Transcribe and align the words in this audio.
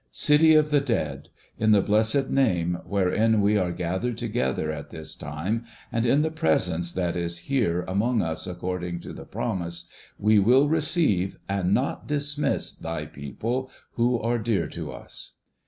City 0.11 0.55
of 0.55 0.71
the 0.71 0.81
Dead, 0.81 1.29
in 1.59 1.73
the 1.73 1.79
blessed 1.83 2.27
name 2.29 2.79
wherein 2.85 3.39
we 3.39 3.55
are 3.55 3.71
gathered 3.71 4.17
together 4.17 4.71
at 4.71 4.89
this 4.89 5.13
time, 5.15 5.63
and 5.91 6.07
in 6.07 6.23
the 6.23 6.31
Presence 6.31 6.91
that 6.91 7.15
is 7.15 7.37
here 7.37 7.83
among 7.83 8.19
us 8.19 8.47
according 8.47 8.99
to 9.01 9.13
the 9.13 9.25
promise, 9.25 9.85
we 10.17 10.39
will 10.39 10.67
receive, 10.67 11.37
and 11.47 11.71
not 11.71 12.07
dismiss, 12.07 12.73
thy 12.73 13.05
people 13.05 13.69
who 13.91 14.19
are 14.19 14.39
dear 14.39 14.65
to 14.69 14.91
us 14.91 15.33